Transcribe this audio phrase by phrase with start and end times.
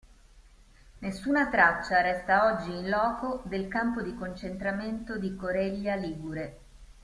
[0.97, 6.57] Nessuna traccia resta oggi in loco del campo di concentramento di Coreglia Ligure.